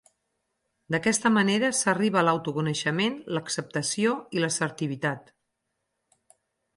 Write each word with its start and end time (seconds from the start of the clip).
D'aquesta 0.93 1.31
manera 1.33 1.67
s'arriba 1.79 2.19
a 2.21 2.23
l'autoconeixement, 2.27 3.19
l'acceptació 3.37 4.15
i 4.39 4.43
l'assertivitat. 4.45 5.29